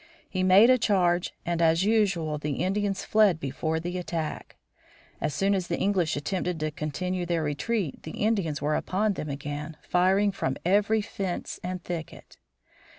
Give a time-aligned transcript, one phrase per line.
[0.27, 4.55] He made a charge and as usual the Indians fled before the attack.
[5.21, 9.29] As soon as the English attempted to continue their retreat the Indians were upon them
[9.29, 12.39] again, firing from every fence and thicket.